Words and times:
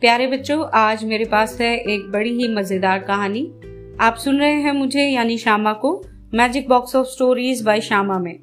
प्यारे 0.00 0.26
बच्चों, 0.26 0.68
आज 0.74 1.04
मेरे 1.04 1.24
पास 1.24 1.60
है 1.60 1.76
एक 1.78 2.10
बड़ी 2.12 2.30
ही 2.30 2.48
मज़ेदार 2.54 2.98
कहानी। 2.98 3.52
आप 4.00 4.14
सुन 4.14 4.38
रहे 4.38 4.52
हैं 4.52 4.72
मुझे, 4.72 5.00
यानी 5.00 5.38
श्यामा 5.38 5.72
को 5.72 6.04
magic 6.34 6.68
box 6.68 6.96
of 6.96 7.06
stories 7.06 7.62
by 7.62 7.80
Shyama 7.80 8.18
में। 8.18 8.38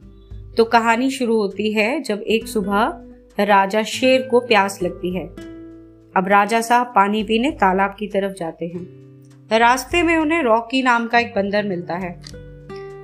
तो 0.57 0.65
कहानी 0.65 1.09
शुरू 1.09 1.37
होती 1.37 1.73
है 1.73 2.01
जब 2.03 2.21
एक 2.21 2.47
सुबह 2.47 3.43
राजा 3.43 3.83
शेर 3.83 4.21
को 4.21 4.39
प्यास 4.39 4.79
लगती 4.83 5.15
है। 5.15 5.27
अब 6.17 6.27
राजा 6.27 6.61
साहब 6.61 6.93
पानी 6.95 7.23
पीने 7.23 7.51
तालाब 7.51 7.95
की 7.99 8.07
तरफ़ 8.07 8.33
जाते 8.33 8.65
हैं। 8.65 9.59
रास्ते 9.59 10.03
में 10.03 10.17
उन्हें 10.17 10.43
रॉकी 10.43 10.81
नाम 10.81 11.07
का 11.07 11.19
एक 11.19 11.33
बंदर 11.35 11.63
मिलता 11.63 11.95
है। 11.95 12.21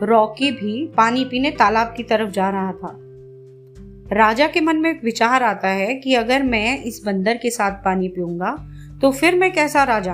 रॉकी 0.04 0.52
भी 0.52 0.88
पानी 0.98 1.26
पीने 1.26 1.52
तालाब 1.52 1.94
की 1.98 2.04
तरफ़ 2.04 2.30
जा 2.30 2.50
रहा 2.50 2.72
था। 2.72 3.07
राजा 4.12 4.48
के 4.48 4.62
मन 4.62 4.78
में 4.78 4.90
एक 4.90 5.04
विचार 5.04 5.44
आता 5.44 5.68
है 5.68 5.96
कि 5.96 6.14
अगर 6.14 6.44
मैं 6.44 6.84
इस 6.84 7.02
बंदर 7.06 7.38
के 7.38 7.50
साथ 7.50 7.72
पानी 7.72 8.08
पीऊँगा 8.08 8.56
तो 9.02 9.12
फिर 9.12 9.36
मैं 9.36 9.52
कैसा 9.54 9.84
राजा? 9.84 10.14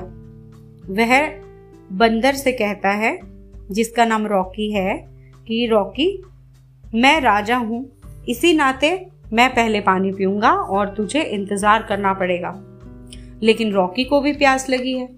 वह 0.90 1.28
बंदर 1.92 2.34
से 2.34 2.52
कहता 2.52 2.90
है, 2.90 3.20
जिसका 3.72 4.06
नाम 4.06 4.28
रॉकी 4.28 4.72
है, 4.72 4.98
कि 5.48 5.68
रॉकी, 5.68 6.24
मैं 6.96 7.22
राजा 7.22 7.58
हूँ। 7.58 7.86
इसी 8.30 8.54
नाते 8.54 9.06
मैं 9.34 9.50
पहले 9.50 9.80
पानी 9.80 10.12
पीऊँगा 10.12 10.52
और 10.52 10.94
तुझे 10.98 11.22
इंतज़ार 11.22 11.84
करना 11.84 12.14
पड़ेगा। 12.14 12.54
लेकिन 13.44 13.72
रॉकी 13.72 14.04
को 14.04 14.22
भी 14.22 14.34
प्यास 14.34 14.70
लगी 14.70 14.94
है। 14.94 15.10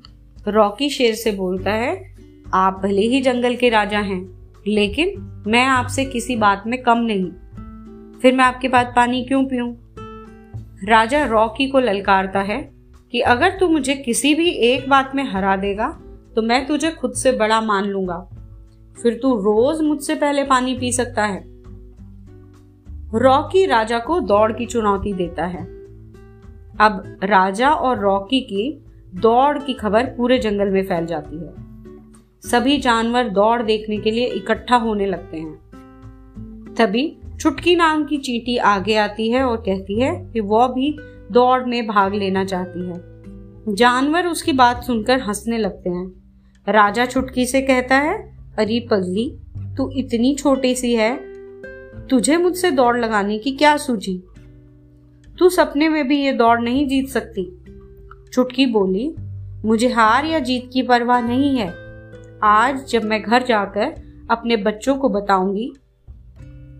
रॉकी 0.47 0.89
शेर 0.89 1.15
से 1.15 1.31
बोलता 1.31 1.71
है, 1.71 2.15
आप 2.53 2.79
भले 2.83 3.01
ही 3.01 3.21
जंगल 3.21 3.55
के 3.55 3.69
राजा 3.69 3.99
हैं, 3.99 4.21
लेकिन 4.67 5.43
मैं 5.47 5.65
आपसे 5.65 6.05
किसी 6.05 6.35
बात 6.35 6.63
में 6.67 6.81
कम 6.81 6.97
नहीं। 6.97 7.31
फिर 8.25 8.35
मैं 8.35 8.45
आपके 8.45 8.67
बाद 8.67 8.93
पानी 8.95 9.23
क्यों 9.23 9.43
पीऊं? 9.45 9.73
राजा 10.87 11.25
रॉकी 11.25 11.67
को 11.67 11.79
ललकारता 11.79 12.39
है 12.39 12.57
कि 13.11 13.19
अगर 13.19 13.49
तू 13.59 13.67
मुझे 13.67 13.95
किसी 13.95 14.33
भी 14.35 14.49
एक 14.49 14.89
बात 14.89 15.11
में 15.15 15.23
हरा 15.23 15.55
देगा 15.55 15.87
तो 16.35 16.41
मैं 16.41 16.65
तुझे 16.67 16.91
खुद 16.91 17.13
से 17.13 17.31
बड़ा 17.31 17.61
मान 17.61 17.85
लूँगा। 17.85 18.17
फिर 19.03 19.19
तू 19.21 19.35
रोज 19.35 19.81
मुझसे 19.81 20.15
पहले 20.15 20.43
पानी 20.43 20.73
पी 20.73 20.91
सकता 20.91 21.25
है। 21.25 21.43
रॉकी 23.15 23.65
राजा 23.65 23.99
को 23.99 24.19
दौड़ 24.19 24.51
की 24.51 24.65
चुनौती 24.65 25.13
देता 25.13 25.45
है। 25.45 25.63
अब 26.79 27.19
राजा 27.23 27.69
और 27.69 27.99
रॉकी 27.99 28.41
की 28.41 28.83
दौड़ 29.15 29.57
की 29.57 29.73
खबर 29.73 30.05
पूरे 30.05 30.39
जंगल 30.39 30.69
में 30.69 30.83
फैल 30.85 31.05
जाती 31.05 31.35
है। 31.35 31.53
सभी 32.41 32.77
जानवर 32.77 33.29
दौड़ 33.29 33.61
देखने 33.61 33.97
के 33.97 34.11
लिए 34.11 34.25
इकट्ठा 34.25 34.75
होने 34.75 35.05
लगते 35.05 35.37
हैं। 35.37 35.55
तभी 36.77 37.17
छुटकी 37.39 37.75
नाम 37.75 38.05
की 38.05 38.17
चींटी 38.17 38.57
आगे 38.57 38.95
आती 38.95 39.29
है 39.31 39.43
और 39.43 39.57
कहती 39.57 39.99
है 40.01 40.31
कि 40.33 40.39
वह 40.39 40.67
भी 40.67 40.95
दौड़ 41.31 41.63
में 41.63 41.87
भाग 41.87 42.13
लेना 42.13 42.45
चाहती 42.45 42.85
है। 42.87 43.75
जानवर 43.75 44.27
उसकी 44.27 44.53
बात 44.53 44.83
सुनकर 44.83 45.19
हंसने 45.19 45.57
लगते 45.57 45.89
हैं। 45.89 46.07
राजा 46.69 47.05
छुटकी 47.05 47.45
से 47.45 47.61
कहता 47.61 47.95
है, 47.95 48.17
अरे 48.57 48.87
पगली 48.91 49.29
तू 49.77 49.89
इतनी 49.91 50.35
छोटी 50.35 50.75
सी 50.75 50.93
है, 50.93 51.17
तुझे 52.07 52.37
मुझसे 52.37 52.71
दौड़ 52.71 52.97
लगाने 52.97 53.37
की 53.37 53.51
क्या 53.51 53.77
सूझी? 53.77 54.23
तू 55.39 55.49
सपने 55.49 55.89
में 55.89 56.07
भी 56.07 56.25
ये 56.25 56.31
दौड़ 56.31 56.59
नहीं 56.59 56.87
जीत 56.87 57.09
सकती। 57.09 57.63
छुटकी 58.33 58.65
बोली, 58.65 59.15
मुझे 59.67 59.87
हार 59.87 60.25
या 60.25 60.39
जीत 60.39 60.69
की 60.73 60.81
परवाह 60.81 61.21
नहीं 61.21 61.55
है। 61.57 61.73
आज 62.43 62.85
जब 62.89 63.03
मैं 63.03 63.21
घर 63.21 63.43
जाकर 63.43 63.93
अपने 64.31 64.57
बच्चों 64.57 64.95
को 64.95 65.09
बताऊँगी 65.09 65.71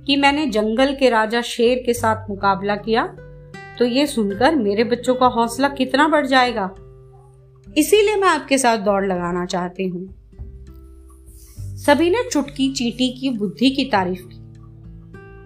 कि 0.08 0.16
मैंने 0.16 0.45
जंगल 0.48 0.95
के 0.95 1.09
राजा 1.09 1.42
शेर 1.42 1.84
के 1.86 1.94
साथ 1.94 2.30
मुकाबला 2.30 2.75
किया 2.75 3.06
तो 3.80 3.86
ये 3.86 4.08
सुनकर 4.08 4.56
मेरे 4.56 4.84
बच्चों 4.84 5.16
का 5.16 5.27
हौसला 5.27 5.67
कितना 5.67 6.08
बढ़ 6.08 6.26
जाएगा। 6.26 6.70
इसीलिए 7.77 8.15
मैं 8.15 8.27
आपके 8.27 8.58
साथ 8.58 8.77
दौड़ 8.77 9.05
लगाना 9.05 9.45
चाहती 9.45 9.88
हूँ। 9.88 10.08
सभी 11.77 12.10
ने 12.10 12.23
चुटकी 12.32 12.71
चीटी 12.73 13.10
की 13.20 13.30
बुद्धि 13.30 13.70
की 13.70 13.86
तारीफ़ 13.86 14.21
की। 14.26 14.38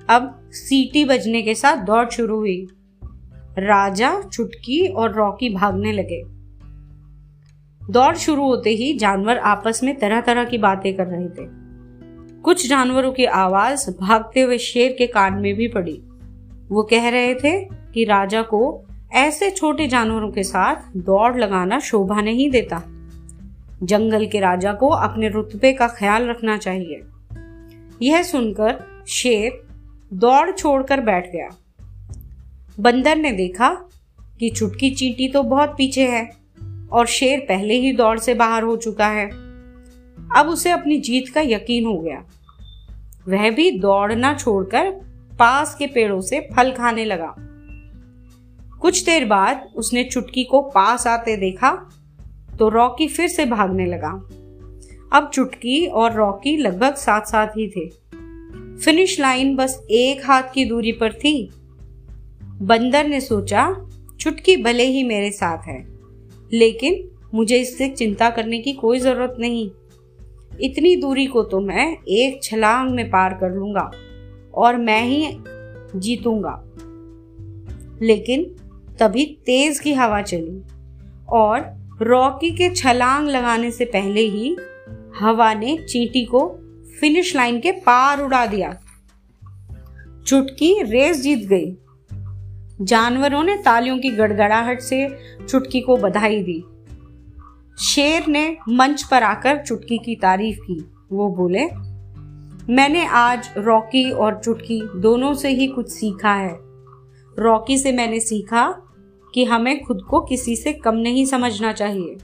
अब 0.10 0.50
सीटी 0.52 1.06
बजने 1.06 1.42
के 1.42 1.56
साथ 1.56 1.78
दौड़ 1.78 2.10
शुरू 2.10 2.38
हुई। 2.38 2.68
राजा 3.60 4.22
चुटकी 4.22 4.88
और 4.88 5.14
रॉकी 5.14 5.50
भागने 5.50 5.92
लगे। 5.92 6.24
दौड़ 7.82 8.16
शुरू 8.16 8.44
होते 8.44 8.70
ही 8.70 8.98
जानवर 8.98 9.38
आपस 9.38 9.84
में 9.84 9.96
तरह 10.00 10.22
तरह 10.22 10.44
की 10.44 10.58
बातें 10.58 10.98
कर 10.98 11.08
रहे 11.08 11.28
थे। 11.30 11.59
कुछ 12.44 12.70
जानवरों 12.70 13.12
की 13.12 13.26
आवाज़ 13.26 13.92
भागते 14.00 14.42
हुए 14.42 14.58
शेर 14.58 14.96
के 14.98 15.08
कान 15.08 15.34
में 15.34 15.56
भी 15.56 15.68
पड़ी। 15.68 16.02
वो 16.70 16.84
कह 16.84 17.10
रहे 17.10 17.36
थे 17.36 17.66
कि 17.66 18.04
राजा 18.04 18.42
को 18.42 18.86
ऐसे 19.12 19.52
छोटे 19.52 19.88
जानवरों 19.88 20.32
के 20.32 20.44
साथ 20.44 20.76
दौड़ 20.98 21.38
लगाना 21.38 21.80
शोभा 21.80 22.22
नहीं 22.22 22.52
देता। 22.52 22.84
जंगल 23.84 24.26
के 24.26 24.40
राजा 24.40 24.74
को 24.74 24.90
अपने 24.90 25.30
रुतबे 25.30 25.74
का 25.74 25.88
ख्याल 25.88 26.28
रखना 26.28 26.58
चाहिए। 26.58 27.02
यह 28.02 28.24
सुनकर 28.24 29.04
शेर 29.08 29.68
दौड़ 30.14 30.52
छोड़कर 30.52 31.02
बैठ 31.02 31.32
गया। 31.32 31.50
बंदर 32.80 33.16
ने 33.16 33.32
देखा 33.32 33.70
कि 34.40 34.50
चुटकी 34.50 34.90
चींटी 34.90 35.28
तो 35.28 35.44
बहुत 35.44 35.70
पीछे 35.70 36.08
है 36.08 36.32
और 36.92 37.06
शेर 37.06 37.40
पहले 37.40 37.74
ही 37.74 37.92
दौड़ 37.92 38.20
से 38.20 38.34
बाहर 38.34 38.64
हो 38.64 38.78
चुका 38.78 39.08
है। 39.08 39.49
अब 40.30 40.48
उसे 40.48 40.72
अपनी 40.72 40.98
जीत 40.98 41.30
का 41.30 41.42
यकीन 41.42 41.86
हो 41.86 41.98
गया। 42.00 42.24
वह 43.28 43.50
भी 43.52 43.70
दौड़ना 43.72 44.34
छोड़कर 44.34 44.90
पास 45.40 45.76
के 45.76 45.88
पेड़ों 45.88 46.20
से 46.22 46.40
फल 46.56 46.72
खाने 46.72 47.06
लगा। 47.06 47.34
कुछ 48.82 49.04
देर 49.06 49.26
बाद 49.26 49.68
उसने 49.76 50.04
चुटकी 50.04 50.44
को 50.44 50.62
पास 50.72 51.08
आते 51.08 51.36
देखा 51.38 51.72
तो 52.60 52.70
रॉकी 52.70 53.08
फिर 53.08 53.28
से 53.28 53.46
भागने 53.46 53.86
लगा। 53.86 54.12
अब 55.14 55.30
चुटकी 55.34 55.86
और 55.86 56.14
रॉकी 56.14 56.56
लगभग 56.58 56.96
साथ 56.96 57.22
साथ 57.22 57.48
ही 57.48 57.68
थे। 57.68 57.88
फिनिश 58.78 59.20
लाइन 59.20 59.56
बस 59.56 59.80
एक 59.92 60.26
हाथ 60.26 60.44
की 60.54 60.66
दूरी 60.66 60.92
पर 60.92 61.14
थी। 61.14 61.50
बंदर 62.44 63.08
ने 63.08 63.20
सोचा, 63.22 63.70
चुटकी 64.20 64.56
भले 64.58 64.84
ही 64.84 65.04
मेरे 65.04 65.32
साथ 65.32 65.68
है, 65.68 65.80
लेकिन 66.54 67.04
मुझे 67.34 67.58
इससे 67.58 67.90
चिंता 67.90 68.30
करने 68.30 68.60
की 68.60 68.74
कोई 68.74 69.00
ज़रूरत 69.00 69.36
नहीं। 69.40 69.70
इतनी 70.62 70.96
दूरी 70.96 71.26
को 71.26 71.44
तो 71.44 71.60
मैं 71.60 71.98
एक 72.08 72.44
छलांग 72.44 72.90
में 72.92 73.10
पार 73.10 73.34
कर 73.34 73.52
लूँगा 73.52 73.92
और 74.56 74.78
मैं 74.78 75.02
ही 75.04 75.38
जीतूँगा। 75.96 76.64
लेकिन 78.02 78.44
तभी 79.00 79.26
तेज 79.46 79.80
की 79.80 79.94
हवा 79.94 80.22
चली 80.22 80.62
और 81.30 81.80
रॉकी 82.02 82.52
के 82.52 82.76
छलांग 82.76 83.28
लगाने 83.28 83.72
से 83.72 83.86
पहले 83.86 84.22
ही 84.22 84.58
हवा 85.20 85.54
ने 85.54 85.78
चींटी 85.78 86.26
को 86.26 86.48
फिनिश 87.00 87.36
लाइन 87.36 87.60
के 87.60 87.72
पार 87.72 88.22
उड़ा 88.22 88.46
दिया। 88.46 88.80
चुटकी 90.28 90.84
रेस 90.84 91.22
जीत 91.22 91.48
गई। 91.48 91.78
जानवरों 92.82 93.44
ने 93.44 93.56
तालियों 93.56 94.00
की 94.00 94.10
गड़गड़ाहट 94.10 94.80
से 94.80 95.18
चुटकी 95.50 95.82
को 95.82 95.98
बधाई 95.98 96.44
दी। 96.44 96.64
शेर 97.80 98.28
ने 98.28 98.58
मंच 98.70 99.04
पर 99.04 99.24
आकर 99.24 99.66
चुटकी 99.66 99.98
की 99.98 100.16
तारीफ़ 100.16 100.60
की। 100.60 100.92
वो 101.12 101.30
बोले, 101.30 101.66
मैंने 102.74 103.06
आज 103.06 103.50
रॉकी 103.58 104.12
और 104.12 104.42
चुटकी 104.44 104.82
दोनों 104.96 105.34
से 105.34 105.50
ही 105.50 105.68
कुछ 105.68 105.90
सीखा 105.90 106.34
है। 106.34 106.60
रॉकी 107.40 107.78
से 107.78 107.92
मैंने 107.92 108.20
सीखा 108.20 108.82
कि 109.34 109.46
हमें 109.46 109.84
खुद 109.84 110.02
को 110.10 110.22
किसी 110.22 110.56
से 110.56 110.74
कम 110.74 110.96
नहीं 110.96 111.26
समझना 111.26 111.74
चाहिए। 111.74 112.18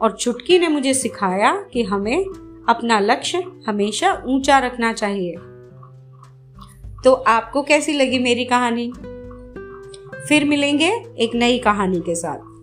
और 0.00 0.12
चुटकी 0.12 0.58
ने 0.58 0.68
मुझे 0.68 0.94
सिखाया 0.94 1.66
कि 1.72 1.82
हमें 1.82 2.24
अपना 2.68 3.00
लक्ष्य 3.00 3.44
हमेशा 3.68 4.22
ऊँचा 4.26 4.58
रखना 4.58 4.92
चाहिए। 4.92 5.34
तो 7.04 7.12
आपको 7.12 7.62
कैसी 7.62 7.92
लगी 7.92 8.18
मेरी 8.18 8.44
कहानी? 8.44 8.92
फिर 10.28 10.44
मिलेंगे 10.44 10.90
एक 11.18 11.34
नई 11.34 11.58
कहानी 11.58 12.00
के 12.00 12.14
साथ। 12.14 12.53